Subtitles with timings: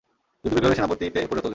[0.43, 1.49] যুদ্ধবিগ্রহের সেনাপতিতে পরিণত হলেন।